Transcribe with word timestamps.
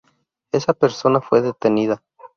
Esa 0.51 0.73
persona 0.73 1.21
fue 1.21 1.41
detenida. 1.43 2.01